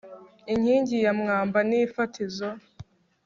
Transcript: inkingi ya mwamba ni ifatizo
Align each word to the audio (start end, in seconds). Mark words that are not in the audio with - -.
inkingi 0.53 0.97
ya 1.05 1.13
mwamba 1.19 1.59
ni 1.69 1.77
ifatizo 1.85 2.49